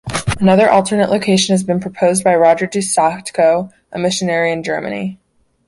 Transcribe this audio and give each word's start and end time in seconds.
Another 0.39 0.67
alternate 0.67 1.11
location 1.11 1.53
has 1.53 1.61
been 1.63 1.79
proposed 1.79 2.23
by 2.23 2.35
Rodger 2.35 2.65
Dusatko, 2.65 3.71
a 3.91 3.99
missionary 3.99 4.51
in 4.51 4.63
Germany. 4.63 5.19